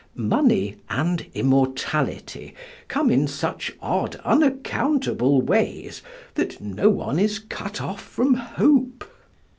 [0.15, 2.55] Money and immortality
[2.87, 6.01] come in such odd unaccountable ways
[6.33, 9.03] that no one is cut off from hope.